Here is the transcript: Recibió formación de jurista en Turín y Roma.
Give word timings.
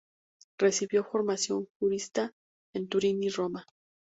Recibió 0.57 1.03
formación 1.03 1.65
de 1.65 1.69
jurista 1.77 2.33
en 2.73 2.87
Turín 2.89 3.21
y 3.21 3.29
Roma. 3.29 3.67